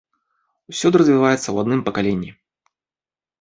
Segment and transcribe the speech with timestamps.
[0.71, 2.31] Усюды развіваецца ў адным пакаленні.